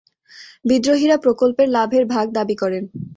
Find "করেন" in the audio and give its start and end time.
2.55-2.83